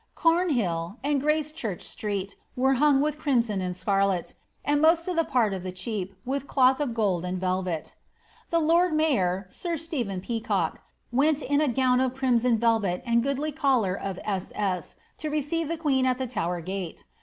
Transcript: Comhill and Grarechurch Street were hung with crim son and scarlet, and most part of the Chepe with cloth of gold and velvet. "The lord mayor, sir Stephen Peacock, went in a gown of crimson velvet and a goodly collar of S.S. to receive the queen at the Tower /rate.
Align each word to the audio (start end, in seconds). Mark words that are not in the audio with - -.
Comhill 0.17 0.97
and 1.03 1.21
Grarechurch 1.21 1.83
Street 1.83 2.35
were 2.55 2.73
hung 2.81 3.01
with 3.01 3.19
crim 3.19 3.43
son 3.43 3.61
and 3.61 3.75
scarlet, 3.75 4.33
and 4.65 4.81
most 4.81 5.07
part 5.29 5.53
of 5.53 5.61
the 5.61 5.71
Chepe 5.71 6.15
with 6.25 6.47
cloth 6.47 6.79
of 6.79 6.95
gold 6.95 7.23
and 7.23 7.39
velvet. 7.39 7.93
"The 8.49 8.57
lord 8.57 8.93
mayor, 8.95 9.45
sir 9.51 9.77
Stephen 9.77 10.19
Peacock, 10.19 10.81
went 11.11 11.43
in 11.43 11.61
a 11.61 11.67
gown 11.67 11.99
of 11.99 12.15
crimson 12.15 12.57
velvet 12.57 13.03
and 13.05 13.19
a 13.19 13.21
goodly 13.21 13.51
collar 13.51 13.93
of 13.93 14.17
S.S. 14.23 14.95
to 15.19 15.29
receive 15.29 15.67
the 15.67 15.77
queen 15.77 16.07
at 16.07 16.17
the 16.17 16.25
Tower 16.25 16.63
/rate. 16.63 17.03